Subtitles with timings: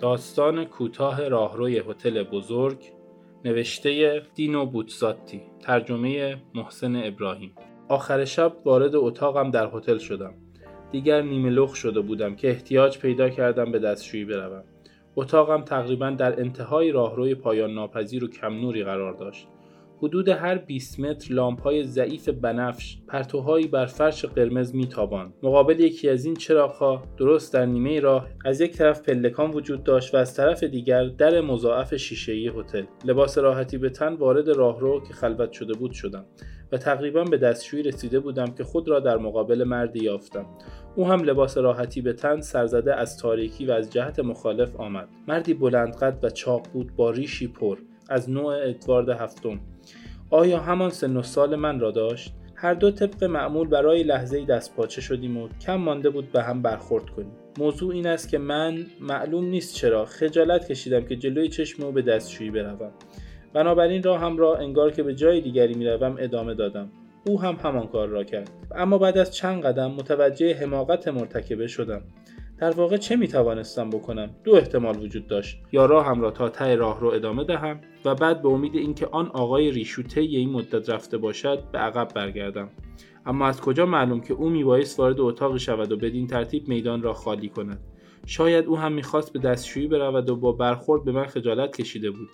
[0.00, 2.78] داستان کوتاه راهروی هتل بزرگ
[3.44, 7.54] نوشته دینو بوتزاتی ترجمه محسن ابراهیم.
[7.88, 10.34] آخر شب وارد اتاقم در هتل شدم.
[10.92, 14.64] دیگر نیمه لخ شده بودم که احتیاج پیدا کردم به دستشویی بروم.
[15.16, 19.48] اتاقم تقریبا در انتهای راهروی پایان ناپذیر و کم نوری قرار داشت.
[20.02, 25.32] حدود هر 20 متر لامپ های ضعیف بنفش پرتوهایی بر فرش قرمز میتاباند.
[25.42, 30.14] مقابل یکی از این چراغها درست در نیمه راه از یک طرف پلکان وجود داشت
[30.14, 32.84] و از طرف دیگر در مضاعف شیشهای هتل.
[33.04, 36.24] لباس راحتی به تن وارد راهرو که خلوت شده بود شدم
[36.72, 40.46] و تقریبا به دستشویی رسیده بودم که خود را در مقابل مردی یافتم.
[40.96, 45.08] او هم لباس راحتی به تن سرزده از تاریکی و از جهت مخالف آمد.
[45.28, 47.78] مردی بلندقد و چاق بود با ریشی پر.
[48.08, 49.60] از نوع ادوارد هفتم.
[50.30, 54.76] آیا همان سن و سال من را داشت؟ هر دو طبق معمول برای لحظه دست
[54.76, 57.32] پاچه شدیم و کم مانده بود به هم برخورد کنیم.
[57.58, 62.02] موضوع این است که من معلوم نیست چرا خجالت کشیدم که جلوی چشم او به
[62.02, 62.90] دستشویی بروم.
[63.52, 66.90] بنابراین هم را انگار که به جای دیگری می‌روم ادامه دادم.
[67.26, 68.50] او هم همان کار را کرد.
[68.74, 72.02] اما بعد از چند قدم متوجه حماقت مرتکبه شدم.
[72.60, 75.58] در واقع چه می توانستم بکنم؟ دو احتمال وجود داشت.
[75.72, 79.26] یا راهم را تا ته راه رو ادامه دهم و بعد به امید اینکه آن
[79.26, 82.68] آقای ریشوته این مدت رفته باشد به عقب برگردم.
[83.26, 87.12] اما از کجا معلوم که او میبایست وارد اتاقی شود و بدین ترتیب میدان را
[87.12, 87.78] خالی کند؟
[88.26, 92.28] شاید او هم می‌خواست به دستشویی برود و با برخورد به من خجالت کشیده بود.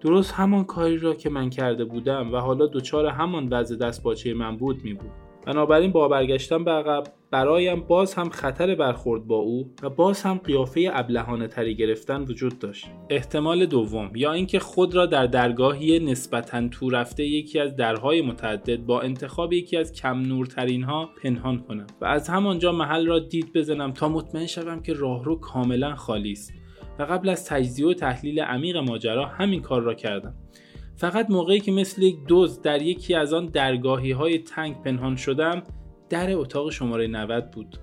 [0.00, 4.34] درست همان کاری را که من کرده بودم و حالا دچار همان وضع دست باچه
[4.34, 5.10] من بود می بود.
[5.46, 10.38] بنابراین با برگشتن به عقب برایم باز هم خطر برخورد با او و باز هم
[10.38, 12.86] قیافه ابلهانه تری گرفتن وجود داشت.
[13.10, 18.76] احتمال دوم یا اینکه خود را در درگاهی نسبتا تو رفته یکی از درهای متعدد
[18.76, 23.52] با انتخاب یکی از کم نورترین ها پنهان کنم و از همانجا محل را دید
[23.52, 26.52] بزنم تا مطمئن شوم که راهرو کاملا خالی است
[26.98, 30.34] و قبل از تجزیه و تحلیل عمیق ماجرا همین کار را کردم.
[30.96, 35.62] فقط موقعی که مثل یک دوز در یکی از آن درگاهی های تنگ پنهان شدم
[36.08, 37.78] در اتاق شماره 90 بود.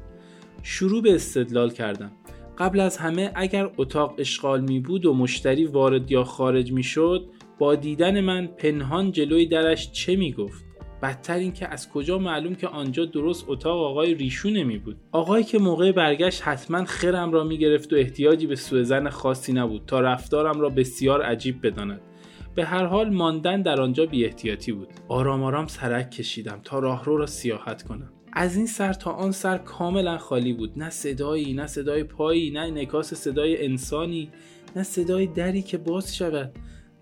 [0.63, 2.11] شروع به استدلال کردم.
[2.57, 7.29] قبل از همه اگر اتاق اشغال می بود و مشتری وارد یا خارج می شد
[7.59, 10.65] با دیدن من پنهان جلوی درش چه می گفت؟
[11.03, 15.59] بدتر اینکه از کجا معلوم که آنجا درست اتاق آقای ریشو نمی بود؟ آقایی که
[15.59, 19.99] موقع برگشت حتما خرم را می گرفت و احتیاجی به سوء زن خاصی نبود تا
[19.99, 22.01] رفتارم را بسیار عجیب بداند.
[22.55, 24.87] به هر حال ماندن در آنجا بی احتیاطی بود.
[25.07, 28.09] آرام آرام سرک کشیدم تا راهرو را سیاحت کنم.
[28.33, 30.79] از این سر تا آن سر کاملا خالی بود.
[30.79, 34.29] نه صدایی نه صدای پایی نه انعکاس صدای انسانی
[34.75, 36.51] نه صدای دری که باز شود.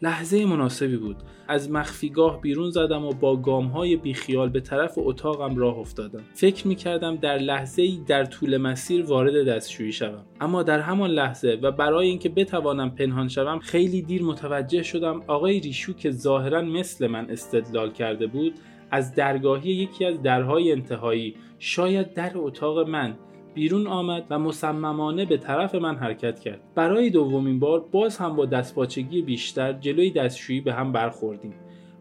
[0.04, 1.16] لحظه مناسبی بود.
[1.48, 6.24] از مخفیگاه بیرون زدم و با گام های بیخیال به طرف اتاقم راه افتادم.
[6.34, 10.26] فکر می کردم در لحظه ای در طول مسیر وارد دستشویی شوم.
[10.42, 15.60] اما در همان لحظه و برای اینکه بتوانم پنهان شوم خیلی دیر متوجه شدم آقای
[15.60, 18.54] ریشو که ظاهرا مثل من استدلال کرده بود
[18.92, 23.16] از درگاهی یکی از درهای انتهایی شاید در اتاق من
[23.54, 26.62] بیرون آمد و مصممانه به طرف من حرکت کرد.
[26.76, 31.54] برای دومین بار باز هم با دستپاچگی بیشتر جلوی دستشویی به هم برخوردیم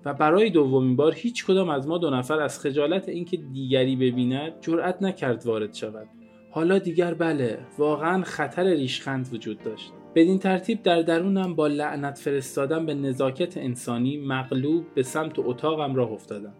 [0.04, 4.52] و برای دومین بار هیچ کدام از ما دو نفر از خجالت اینکه دیگری ببیند
[4.60, 6.08] جرأت نکرد وارد شود.
[6.50, 9.92] حالا دیگر بله واقعا خطر ریشخند وجود داشت.
[10.14, 16.12] بدین ترتیب در درونم با لعنت فرستادن به نزاکت انسانی مغلوب به سمت اتاقم راه
[16.12, 16.52] افتادم.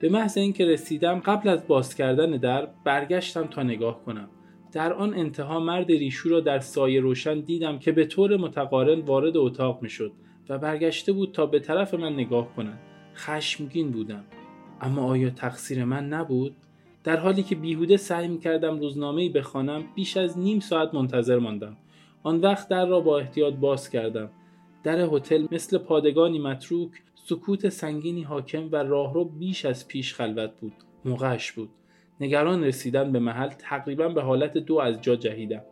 [0.00, 4.28] به محض اینکه رسیدم قبل از باز کردن در برگشتم تا نگاه کنم.
[4.72, 9.36] در آن انتها مرد ریشو را در سایه روشن دیدم که به طور متقارن وارد
[9.36, 10.12] اتاق می‌شد
[10.48, 12.78] و برگشته بود تا به طرف من نگاه کند.
[13.14, 14.24] خشمگین بودم.
[14.80, 16.56] اما آیا تقصیر من نبود؟
[17.04, 21.76] در حالی که بیهوده سعی می کردم روزنامه بخوانم بیش از نیم ساعت منتظر ماندم.
[22.22, 24.30] آن وقت در را با احتیاط باز کردم.
[24.82, 26.90] در هتل مثل پادگانی متروک
[27.24, 30.72] سکوت سنگینی حاکم و راهرو بیش از پیش خلوت بود.
[31.04, 31.70] موقعش بود.
[32.20, 35.62] نگران رسیدن به محل تقریبا به حالت دو از جا جهیدم.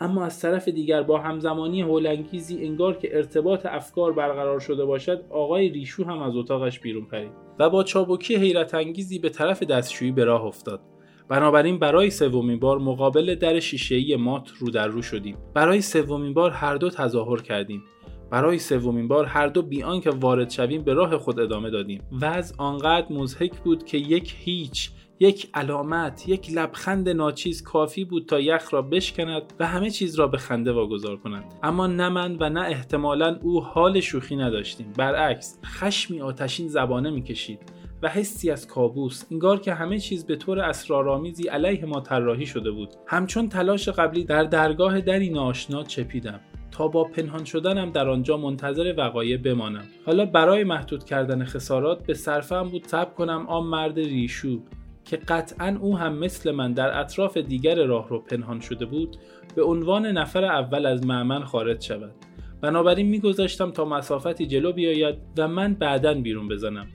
[0.00, 5.68] اما از طرف دیگر با همزمانی هولانگیزی انگار که ارتباط افکار برقرار شده باشد آقای
[5.68, 10.24] ریشو هم از اتاقش بیرون پرید و با چابکی حیرت انگیزی به طرف دستشویی به
[10.24, 10.80] راه افتاد.
[11.28, 15.36] بنابراین برای سومین بار مقابل در شیشهای مات رو در رو شدیم.
[15.54, 17.82] برای سومین بار هر دو تظاهر کردیم.
[18.30, 22.02] برای سومین بار هر دو بیان که وارد شویم به راه خود ادامه دادیم.
[22.20, 24.90] وضع آنقدر مزهک بود که یک هیچ
[25.20, 30.26] یک علامت یک لبخند ناچیز کافی بود تا یخ را بشکند و همه چیز را
[30.26, 34.92] به خنده واگذار کند اما نه من و نه احتمالا او حال شوخی نداشتیم.
[34.98, 37.58] برعکس خشمی آتشین زبانه می‌کشید
[38.02, 42.70] و حسی از کابوس انگار که همه چیز به طور اسرارآمیزی علیه ما طراحی شده
[42.70, 42.88] بود.
[43.06, 46.40] همچون تلاش قبلی در درگاه دری ناشنا چپیدم.
[46.76, 49.84] تا با پنهان شدنم در آنجا منتظر وقایع بمانم.
[50.06, 54.60] حالا برای محدود کردن خسارات به صرفم بود صبر کنم آن مرد ریشو
[55.04, 59.16] که قطعا او هم مثل من در اطراف دیگر راه رو پنهان شده بود
[59.54, 62.14] به عنوان نفر اول از معمن خارج شود.
[62.60, 66.86] بنابراین میگذاشتم تا مسافتی جلو بیاید و من بعدا بیرون بزنم.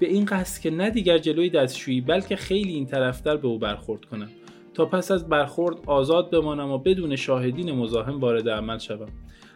[0.00, 4.04] به این قصد که نه دیگر جلوی دستشویی بلکه خیلی این طرفتر به او برخورد
[4.04, 4.28] کنم.
[4.74, 9.08] تا پس از برخورد آزاد بمانم و بدون شاهدین مزاحم وارد عمل شوم.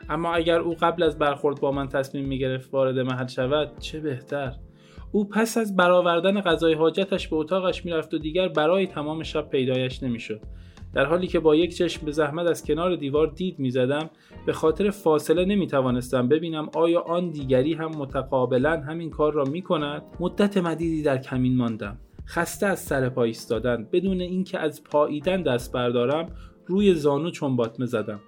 [0.09, 4.53] اما اگر او قبل از برخورد با من تصمیم می‌گرفت وارد محل شود چه بهتر.
[5.13, 10.03] او پس از برآوردن غذای حاجتش به اتاقش می‌رفت و دیگر برای تمام شب پیدایش
[10.03, 10.41] نمی‌شد.
[10.95, 14.11] در حالی که با یک چشم به زحمت از کنار دیوار دید می‌زدم
[14.47, 20.03] به خاطر فاصله نمی‌توانستم ببینم آیا آن دیگری هم متقابلا همین کار را می‌کند.
[20.21, 21.99] مدت مدیدی در کمین ماندم.
[22.27, 26.29] خسته از سر پا ایستادن بدون اینکه از پاییدن دست بردارم
[26.67, 28.21] روی زانو چنباتمه زدم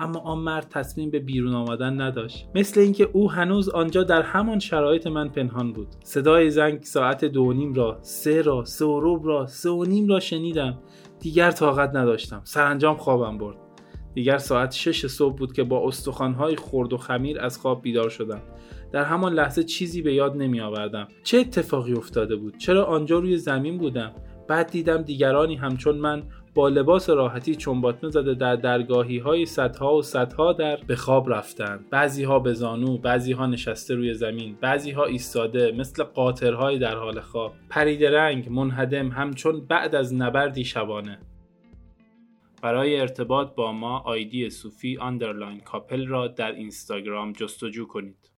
[0.00, 2.48] اما آن مرد تصمیم به بیرون آمدن نداشت.
[2.54, 5.88] مثل اینکه او هنوز آنجا در همان شرایط من پنهان بود.
[6.04, 10.20] صدای زنگ ساعت دو نیم را سه را سه و را سه و نیم را
[10.20, 10.78] شنیدم.
[11.20, 12.40] دیگر طاقت نداشتم.
[12.44, 13.56] سرانجام خوابم برد.
[14.14, 18.40] دیگر ساعت شش صبح بود که با استخوانهای خرد و خمیر از خواب بیدار شدم.
[18.94, 23.36] در همان لحظه چیزی به یاد نمی آوردم چه اتفاقی افتاده بود؟ چرا آنجا روی
[23.36, 24.12] زمین بودم؟
[24.48, 26.22] بعد دیدم دیگرانی همچون من
[26.54, 31.90] با لباس راحتی چمباتمه زده در درگاهی های صدها و صدها در به خواب رفتند.
[31.90, 36.96] بعضی ها به زانو بعضی ها نشسته روی زمین بعضی ها ایستاده مثل قاطرهای در
[36.96, 37.54] حال خواب.
[37.70, 41.18] پریده رنگ منهدم همچون بعد از نبردی شبانه.
[42.62, 48.33] برای ارتباط با ما آیدی صوفی underline کاپل را در اینستاگرام جستجو کنید.